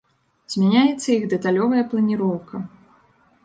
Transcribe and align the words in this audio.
Змяняецца 0.53 1.07
іх 1.17 1.23
дэталёвая 1.35 1.83
планіроўка. 1.95 2.55